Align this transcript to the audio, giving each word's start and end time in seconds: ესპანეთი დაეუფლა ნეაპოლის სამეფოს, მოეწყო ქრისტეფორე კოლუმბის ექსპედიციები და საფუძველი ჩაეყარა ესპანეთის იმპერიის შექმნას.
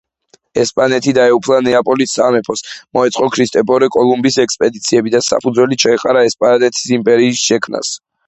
ესპანეთი 0.59 1.11
დაეუფლა 1.17 1.57
ნეაპოლის 1.67 2.15
სამეფოს, 2.19 2.63
მოეწყო 2.97 3.29
ქრისტეფორე 3.35 3.91
კოლუმბის 3.97 4.39
ექსპედიციები 4.45 5.15
და 5.17 5.23
საფუძველი 5.29 5.81
ჩაეყარა 5.85 6.27
ესპანეთის 6.31 6.89
იმპერიის 6.99 7.47
შექმნას. 7.51 7.97